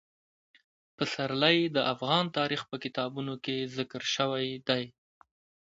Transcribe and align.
پسرلی 0.95 1.57
د 1.75 1.77
افغان 1.93 2.25
تاریخ 2.37 2.61
په 2.71 2.77
کتابونو 2.83 3.33
کې 3.43 3.57
ذکر 3.77 4.01
شوی 4.15 4.47
دي. 4.67 4.83